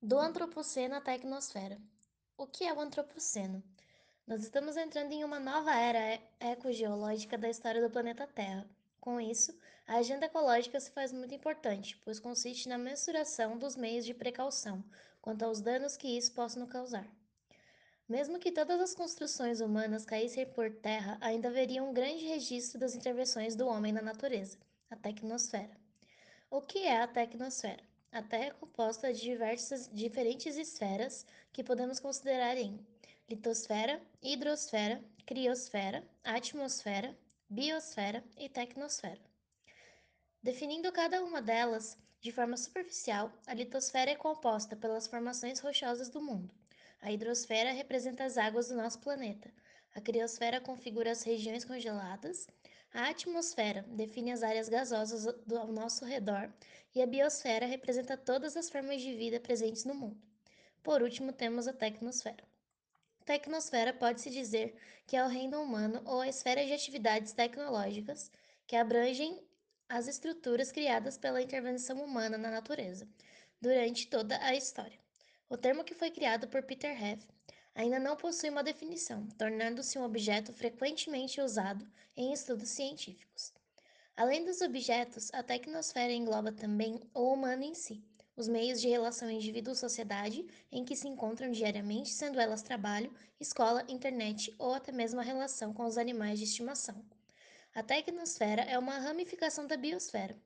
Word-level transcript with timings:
Do 0.00 0.16
Antropoceno 0.16 0.94
à 0.94 1.00
Tecnosfera. 1.00 1.76
O 2.36 2.46
que 2.46 2.62
é 2.62 2.72
o 2.72 2.78
Antropoceno? 2.78 3.60
Nós 4.28 4.44
estamos 4.44 4.76
entrando 4.76 5.10
em 5.10 5.24
uma 5.24 5.40
nova 5.40 5.74
era 5.74 6.22
ecogeológica 6.38 7.36
da 7.36 7.50
história 7.50 7.82
do 7.82 7.90
planeta 7.90 8.24
Terra. 8.24 8.64
Com 9.00 9.20
isso, 9.20 9.52
a 9.88 9.96
agenda 9.96 10.26
ecológica 10.26 10.78
se 10.78 10.92
faz 10.92 11.10
muito 11.12 11.34
importante, 11.34 12.00
pois 12.04 12.20
consiste 12.20 12.68
na 12.68 12.78
mensuração 12.78 13.58
dos 13.58 13.74
meios 13.74 14.04
de 14.04 14.14
precaução 14.14 14.84
quanto 15.20 15.42
aos 15.44 15.60
danos 15.60 15.96
que 15.96 16.16
isso 16.16 16.32
possa 16.32 16.60
nos 16.60 16.70
causar. 16.70 17.10
Mesmo 18.08 18.38
que 18.38 18.52
todas 18.52 18.80
as 18.80 18.94
construções 18.94 19.60
humanas 19.60 20.04
caíssem 20.04 20.46
por 20.46 20.70
terra, 20.70 21.18
ainda 21.20 21.48
haveria 21.48 21.82
um 21.82 21.92
grande 21.92 22.24
registro 22.24 22.78
das 22.78 22.94
intervenções 22.94 23.56
do 23.56 23.66
homem 23.66 23.92
na 23.92 24.00
natureza, 24.00 24.58
a 24.88 24.94
tecnosfera. 24.94 25.76
O 26.48 26.62
que 26.62 26.86
é 26.86 27.02
a 27.02 27.08
tecnosfera? 27.08 27.87
A 28.10 28.22
Terra 28.22 28.46
é 28.46 28.50
composta 28.50 29.12
de 29.12 29.20
diversas 29.20 29.88
diferentes 29.92 30.56
esferas 30.56 31.26
que 31.52 31.62
podemos 31.62 32.00
considerar 32.00 32.56
em 32.56 32.84
litosfera, 33.28 34.00
hidrosfera, 34.22 35.04
criosfera, 35.26 36.02
atmosfera, 36.24 37.16
biosfera 37.48 38.24
e 38.36 38.48
tecnosfera. 38.48 39.20
Definindo 40.42 40.90
cada 40.90 41.22
uma 41.22 41.42
delas 41.42 41.98
de 42.20 42.32
forma 42.32 42.56
superficial, 42.56 43.30
a 43.46 43.54
litosfera 43.54 44.10
é 44.10 44.16
composta 44.16 44.74
pelas 44.74 45.06
formações 45.06 45.60
rochosas 45.60 46.08
do 46.08 46.20
mundo. 46.20 46.52
A 47.00 47.12
hidrosfera 47.12 47.72
representa 47.72 48.24
as 48.24 48.38
águas 48.38 48.68
do 48.68 48.74
nosso 48.74 48.98
planeta. 49.00 49.52
A 49.94 50.00
criosfera 50.00 50.60
configura 50.60 51.12
as 51.12 51.22
regiões 51.22 51.64
congeladas. 51.64 52.48
A 52.92 53.08
atmosfera 53.10 53.82
define 53.88 54.32
as 54.32 54.42
áreas 54.42 54.68
gasosas 54.68 55.26
ao 55.26 55.68
nosso 55.68 56.04
redor 56.04 56.52
e 56.94 57.02
a 57.02 57.06
biosfera 57.06 57.66
representa 57.66 58.16
todas 58.16 58.56
as 58.56 58.70
formas 58.70 59.02
de 59.02 59.14
vida 59.14 59.38
presentes 59.38 59.84
no 59.84 59.94
mundo. 59.94 60.20
Por 60.82 61.02
último, 61.02 61.32
temos 61.32 61.68
a 61.68 61.72
tecnosfera. 61.72 62.42
Tecnosfera 63.24 63.92
pode-se 63.92 64.30
dizer 64.30 64.74
que 65.06 65.16
é 65.16 65.22
o 65.22 65.28
reino 65.28 65.62
humano 65.62 66.00
ou 66.06 66.22
a 66.22 66.28
esfera 66.28 66.64
de 66.64 66.72
atividades 66.72 67.32
tecnológicas 67.32 68.30
que 68.66 68.74
abrangem 68.74 69.46
as 69.88 70.08
estruturas 70.08 70.72
criadas 70.72 71.18
pela 71.18 71.42
intervenção 71.42 72.02
humana 72.02 72.38
na 72.38 72.50
natureza 72.50 73.06
durante 73.60 74.06
toda 74.06 74.42
a 74.42 74.54
história. 74.54 74.98
O 75.48 75.56
termo 75.56 75.84
que 75.84 75.94
foi 75.94 76.10
criado 76.10 76.48
por 76.48 76.62
Peter 76.62 76.90
Heath 76.90 77.26
ainda 77.78 78.00
não 78.00 78.16
possui 78.16 78.50
uma 78.50 78.64
definição, 78.64 79.24
tornando-se 79.38 79.96
um 79.96 80.02
objeto 80.02 80.52
frequentemente 80.52 81.40
usado 81.40 81.86
em 82.16 82.32
estudos 82.32 82.70
científicos. 82.70 83.52
Além 84.16 84.44
dos 84.44 84.60
objetos, 84.60 85.32
a 85.32 85.44
tecnosfera 85.44 86.12
engloba 86.12 86.50
também 86.50 87.00
o 87.14 87.32
humano 87.32 87.62
em 87.62 87.74
si, 87.74 88.02
os 88.36 88.48
meios 88.48 88.80
de 88.80 88.88
relação 88.88 89.30
indivíduo-sociedade 89.30 90.44
em 90.72 90.84
que 90.84 90.96
se 90.96 91.06
encontram 91.06 91.52
diariamente, 91.52 92.10
sendo 92.10 92.40
elas 92.40 92.62
trabalho, 92.62 93.14
escola, 93.38 93.84
internet 93.88 94.52
ou 94.58 94.74
até 94.74 94.90
mesmo 94.90 95.20
a 95.20 95.22
relação 95.22 95.72
com 95.72 95.84
os 95.84 95.96
animais 95.96 96.40
de 96.40 96.46
estimação. 96.46 97.00
A 97.72 97.80
tecnosfera 97.80 98.62
é 98.62 98.76
uma 98.76 98.98
ramificação 98.98 99.68
da 99.68 99.76
biosfera, 99.76 100.36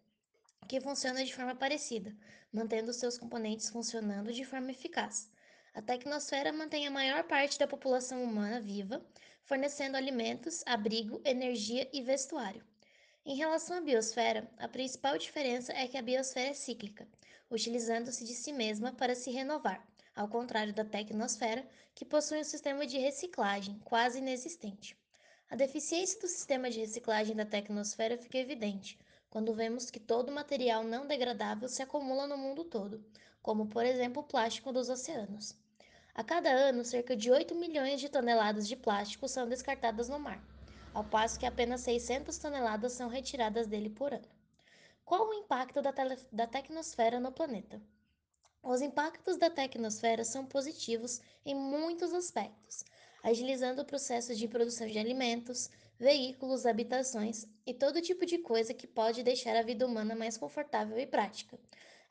que 0.69 0.83
funciona 0.83 1.25
de 1.25 1.35
forma 1.35 1.55
parecida, 1.55 2.15
mantendo 2.53 2.93
seus 2.93 3.17
componentes 3.17 3.71
funcionando 3.71 4.35
de 4.35 4.45
forma 4.45 4.71
eficaz. 4.71 5.31
A 5.75 5.81
tecnosfera 5.81 6.53
mantém 6.53 6.87
a 6.87 6.91
maior 6.91 7.25
parte 7.25 7.59
da 7.59 7.67
população 7.67 8.23
humana 8.23 8.61
viva, 8.61 9.03
fornecendo 9.43 9.97
alimentos, 9.97 10.63
abrigo, 10.67 11.21
energia 11.25 11.89
e 11.93 12.03
vestuário. 12.03 12.63
Em 13.25 13.37
relação 13.37 13.79
à 13.79 13.81
biosfera, 13.81 14.51
a 14.59 14.69
principal 14.69 15.17
diferença 15.17 15.73
é 15.73 15.89
que 15.89 15.97
a 15.97 16.03
biosfera 16.03 16.51
é 16.51 16.55
cíclica, 16.55 17.09
utilizando-se 17.51 18.25
de 18.25 18.35
si 18.35 18.53
mesma 18.53 18.93
para 18.93 19.15
se 19.15 19.31
renovar, 19.31 19.83
ao 20.15 20.29
contrário 20.29 20.75
da 20.75 20.85
tecnosfera, 20.85 21.67
que 21.95 22.05
possui 22.05 22.41
um 22.41 22.45
sistema 22.45 22.87
de 22.87 22.99
reciclagem 22.99 23.79
quase 23.85 24.19
inexistente. 24.19 24.95
A 25.49 25.57
deficiência 25.57 26.21
do 26.21 26.29
sistema 26.29 26.71
de 26.71 26.81
reciclagem 26.81 27.35
da 27.35 27.47
tecnosfera 27.47 28.19
fica 28.19 28.39
evidente 28.39 28.99
quando 29.31 29.55
vemos 29.55 29.91
que 29.91 29.99
todo 29.99 30.31
material 30.31 30.85
não 30.85 31.07
degradável 31.07 31.67
se 31.67 31.83
acumula 31.83 32.27
no 32.27 32.37
mundo 32.37 32.65
todo, 32.65 33.03
como 33.41 33.67
por 33.67 33.87
exemplo 33.87 34.23
o 34.23 34.27
plástico 34.27 34.71
dos 34.71 34.91
oceanos. 34.91 35.57
A 36.15 36.23
cada 36.23 36.51
ano, 36.51 36.85
cerca 36.85 37.17
de 37.17 37.31
8 37.31 37.55
milhões 37.55 38.01
de 38.01 38.09
toneladas 38.09 38.69
de 38.69 38.77
plástico 38.77 39.29
são 39.29 39.49
descartadas 39.49 40.09
no 40.09 40.19
mar 40.19 40.43
ao 40.93 41.05
passo 41.05 41.39
que 41.39 41.47
apenas 41.47 41.81
600 41.83 42.37
toneladas 42.39 42.93
são 42.93 43.09
retiradas 43.09 43.67
dele 43.67 43.89
por 43.89 44.13
ano. 44.13 44.29
Qual 45.05 45.29
o 45.29 45.35
impacto 45.35 45.81
da, 45.81 45.93
da 46.31 46.47
tecnosfera 46.47 47.19
no 47.19 47.33
planeta? 47.33 47.81
Os 48.63 48.81
impactos 48.81 49.37
da 49.37 49.51
tecnosfera 49.51 50.25
são 50.25 50.47
positivos 50.47 51.21
em 51.45 51.55
muitos 51.55 52.13
aspectos, 52.13 52.85
agilizando 53.23 53.83
o 53.83 53.85
processo 53.85 54.35
de 54.35 54.47
produção 54.47 54.87
de 54.87 54.99
alimentos, 54.99 55.69
veículos, 55.99 56.67
habitações 56.67 57.47
e 57.67 57.75
todo 57.75 58.01
tipo 58.01 58.25
de 58.25 58.39
coisa 58.39 58.75
que 58.75 58.87
pode 58.87 59.23
deixar 59.23 59.57
a 59.57 59.63
vida 59.63 59.87
humana 59.87 60.15
mais 60.15 60.37
confortável 60.37 60.99
e 60.99 61.07
prática, 61.07 61.59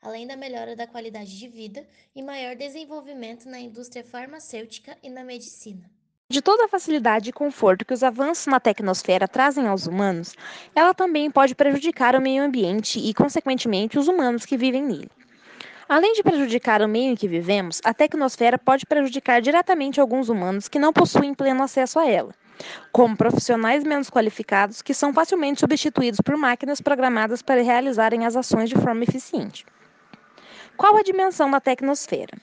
além 0.02 0.26
da 0.26 0.36
melhora 0.36 0.74
da 0.74 0.86
qualidade 0.86 1.38
de 1.38 1.48
vida 1.48 1.86
e 2.14 2.22
maior 2.22 2.56
desenvolvimento 2.56 3.48
na 3.48 3.60
indústria 3.60 4.04
farmacêutica 4.04 4.98
e 5.00 5.08
na 5.08 5.22
medicina. 5.22 5.88
De 6.28 6.42
toda 6.42 6.64
a 6.64 6.68
facilidade 6.68 7.30
e 7.30 7.32
conforto 7.32 7.84
que 7.84 7.94
os 7.94 8.02
avanços 8.02 8.46
na 8.46 8.58
tecnosfera 8.58 9.28
trazem 9.28 9.66
aos 9.68 9.86
humanos, 9.86 10.34
ela 10.74 10.92
também 10.92 11.30
pode 11.30 11.54
prejudicar 11.54 12.16
o 12.16 12.20
meio 12.20 12.42
ambiente 12.42 12.98
e, 12.98 13.14
consequentemente, 13.14 13.98
os 13.98 14.08
humanos 14.08 14.44
que 14.44 14.56
vivem 14.56 14.82
nele. 14.82 15.10
Além 15.88 16.14
de 16.14 16.22
prejudicar 16.22 16.80
o 16.80 16.88
meio 16.88 17.12
em 17.12 17.14
que 17.14 17.28
vivemos, 17.28 17.80
a 17.84 17.92
tecnosfera 17.92 18.58
pode 18.58 18.86
prejudicar 18.86 19.42
diretamente 19.42 20.00
alguns 20.00 20.30
humanos 20.30 20.68
que 20.68 20.78
não 20.78 20.92
possuem 20.92 21.34
pleno 21.34 21.62
acesso 21.62 21.98
a 21.98 22.08
ela, 22.08 22.34
como 22.90 23.16
profissionais 23.16 23.84
menos 23.84 24.08
qualificados 24.08 24.80
que 24.80 24.94
são 24.94 25.12
facilmente 25.12 25.60
substituídos 25.60 26.20
por 26.24 26.36
máquinas 26.38 26.80
programadas 26.80 27.42
para 27.42 27.62
realizarem 27.62 28.24
as 28.24 28.36
ações 28.36 28.70
de 28.70 28.76
forma 28.76 29.04
eficiente. 29.04 29.66
Qual 30.76 30.96
a 30.96 31.02
dimensão 31.02 31.50
da 31.50 31.60
tecnosfera? 31.60 32.36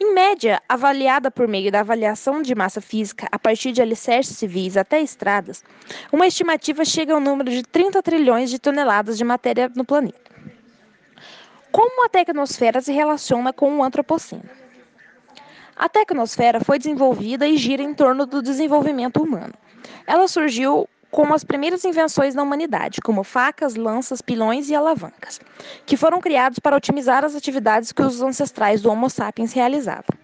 Em 0.00 0.14
média, 0.14 0.60
avaliada 0.68 1.30
por 1.30 1.46
meio 1.46 1.70
da 1.70 1.80
avaliação 1.80 2.40
de 2.40 2.54
massa 2.54 2.80
física 2.80 3.28
a 3.30 3.38
partir 3.38 3.72
de 3.72 3.82
alicerces 3.82 4.36
civis 4.36 4.76
até 4.76 5.00
estradas, 5.00 5.62
uma 6.12 6.26
estimativa 6.26 6.84
chega 6.84 7.12
ao 7.12 7.20
número 7.20 7.50
de 7.50 7.62
30 7.62 8.02
trilhões 8.02 8.50
de 8.50 8.58
toneladas 8.58 9.18
de 9.18 9.24
matéria 9.24 9.70
no 9.74 9.84
planeta. 9.84 10.30
Como 11.70 12.06
a 12.06 12.08
tecnosfera 12.08 12.80
se 12.80 12.92
relaciona 12.92 13.52
com 13.52 13.76
o 13.76 13.82
antropoceno? 13.82 14.48
A 15.76 15.90
tecnosfera 15.90 16.58
foi 16.58 16.78
desenvolvida 16.78 17.46
e 17.46 17.58
gira 17.58 17.82
em 17.82 17.92
torno 17.92 18.24
do 18.24 18.40
desenvolvimento 18.40 19.22
humano. 19.22 19.52
Ela 20.06 20.26
surgiu 20.26 20.88
como 21.16 21.32
as 21.32 21.42
primeiras 21.42 21.82
invenções 21.82 22.34
da 22.34 22.42
humanidade, 22.42 23.00
como 23.00 23.24
facas, 23.24 23.74
lanças, 23.74 24.20
pilões 24.20 24.68
e 24.68 24.74
alavancas, 24.74 25.40
que 25.86 25.96
foram 25.96 26.20
criados 26.20 26.58
para 26.58 26.76
otimizar 26.76 27.24
as 27.24 27.34
atividades 27.34 27.90
que 27.90 28.02
os 28.02 28.20
ancestrais 28.20 28.82
do 28.82 28.90
Homo 28.90 29.08
sapiens 29.08 29.54
realizavam. 29.54 30.14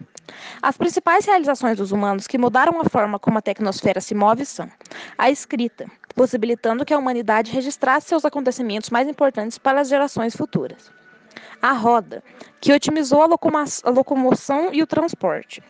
As 0.61 0.77
principais 0.77 1.25
realizações 1.25 1.79
dos 1.79 1.93
humanos 1.93 2.27
que 2.27 2.37
mudaram 2.37 2.79
a 2.79 2.85
forma 2.85 3.19
como 3.19 3.39
a 3.39 3.41
tecnosfera 3.41 4.03
se 4.03 4.15
move 4.15 4.45
são 4.45 4.69
a 5.17 5.31
escrita, 5.31 5.87
possibilitando 6.15 6.85
que 6.85 6.93
a 6.93 6.99
humanidade 6.99 7.51
registrasse 7.51 8.09
seus 8.09 8.27
acontecimentos 8.27 8.91
mais 8.91 9.09
importantes 9.09 9.57
para 9.57 9.81
as 9.81 9.89
gerações 9.89 10.37
futuras. 10.37 10.93
A 11.63 11.73
roda, 11.73 12.23
que 12.61 12.71
otimizou 12.71 13.23
a, 13.23 13.27
a 13.27 13.91
locomoção 13.91 14.69
e 14.75 14.83
o 14.83 14.87
transporte. 14.87 15.63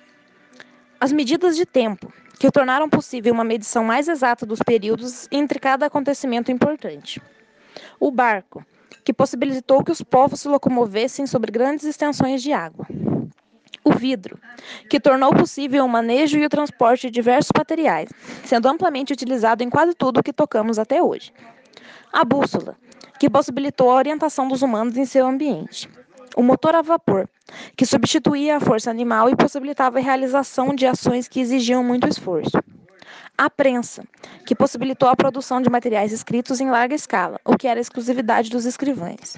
As 0.99 1.12
medidas 1.12 1.54
de 1.54 1.65
tempo, 1.65 2.12
que 2.42 2.50
tornaram 2.50 2.88
possível 2.88 3.32
uma 3.32 3.44
medição 3.44 3.84
mais 3.84 4.08
exata 4.08 4.44
dos 4.44 4.58
períodos 4.58 5.28
entre 5.30 5.60
cada 5.60 5.86
acontecimento 5.86 6.50
importante. 6.50 7.22
O 8.00 8.10
barco, 8.10 8.66
que 9.04 9.12
possibilitou 9.12 9.84
que 9.84 9.92
os 9.92 10.03
povos 10.03 10.41
se 10.41 10.48
locomovessem 10.48 11.25
sobre 11.25 11.53
grandes 11.53 11.84
extensões 11.84 12.42
de 12.42 12.53
água. 12.53 12.84
O 13.84 13.92
vidro, 13.92 14.41
que 14.91 14.98
tornou 14.98 15.33
possível 15.33 15.84
o 15.84 15.89
manejo 15.89 16.36
e 16.36 16.44
o 16.44 16.48
transporte 16.48 17.06
de 17.06 17.12
diversos 17.12 17.53
materiais, 17.56 18.10
sendo 18.44 18.66
amplamente 18.66 19.12
utilizado 19.12 19.62
em 19.62 19.71
quase 19.71 19.94
tudo 19.94 20.18
o 20.18 20.22
que 20.24 20.33
tocamos 20.33 20.80
até 20.80 21.00
hoje. 21.00 21.33
A 22.12 22.24
bússola, 22.24 22.77
que 23.21 23.30
possibilitou 23.30 23.89
a 23.89 23.94
orientação 23.94 24.48
dos 24.48 24.62
humanos 24.62 24.97
em 24.97 25.04
seu 25.04 25.28
ambiente 25.28 25.89
o 26.36 26.42
motor 26.42 26.74
a 26.74 26.82
vapor, 26.82 27.28
que 27.76 27.86
substituía 27.86 28.56
a 28.56 28.60
força 28.60 28.90
animal 28.90 29.28
e 29.28 29.36
possibilitava 29.36 29.98
a 29.98 30.02
realização 30.02 30.74
de 30.74 30.86
ações 30.86 31.28
que 31.28 31.40
exigiam 31.40 31.82
muito 31.82 32.08
esforço. 32.08 32.58
A 33.36 33.48
prensa, 33.48 34.04
que 34.46 34.54
possibilitou 34.54 35.08
a 35.08 35.16
produção 35.16 35.60
de 35.60 35.70
materiais 35.70 36.12
escritos 36.12 36.60
em 36.60 36.70
larga 36.70 36.94
escala, 36.94 37.40
o 37.44 37.56
que 37.56 37.66
era 37.66 37.80
exclusividade 37.80 38.50
dos 38.50 38.66
escrivães. 38.66 39.36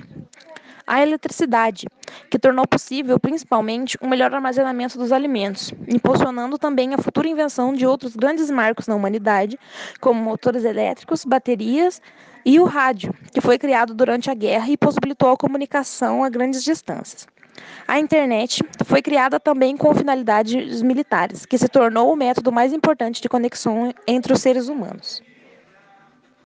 A 0.87 1.03
eletricidade, 1.03 1.87
que 2.31 2.39
tornou 2.39 2.67
possível, 2.67 3.19
principalmente, 3.19 3.97
um 4.03 4.09
melhor 4.09 4.35
armazenamento 4.35 4.99
dos 4.99 5.13
alimentos, 5.13 5.73
impulsionando 5.89 6.59
também 6.59 6.93
a 6.93 6.99
futura 6.99 7.27
invenção 7.27 7.73
de 7.73 7.87
outros 7.87 8.15
grandes 8.15 8.51
marcos 8.51 8.87
na 8.87 8.95
humanidade, 8.95 9.59
como 9.99 10.23
motores 10.23 10.63
elétricos, 10.63 11.25
baterias 11.25 12.03
e 12.45 12.61
o 12.61 12.65
rádio, 12.65 13.15
que 13.33 13.41
foi 13.41 13.59
criado 13.59 13.95
durante 13.95 14.31
a 14.31 14.35
guerra 14.35 14.69
e 14.69 14.77
possibilitou 14.77 15.31
a 15.31 15.37
comunicação 15.39 16.23
a 16.23 16.29
grandes 16.29 16.63
distâncias. 16.63 17.27
A 17.89 17.99
internet 17.99 18.63
foi 18.85 19.01
criada 19.01 19.41
também 19.41 19.77
com 19.79 19.95
finalidades 19.95 20.83
militares, 20.83 21.47
que 21.47 21.57
se 21.57 21.69
tornou 21.69 22.13
o 22.13 22.17
método 22.17 22.53
mais 22.53 22.75
importante 22.75 23.23
de 23.23 23.29
conexão 23.29 23.95
entre 24.07 24.35
os 24.35 24.41
seres 24.41 24.69
humanos. 24.69 25.23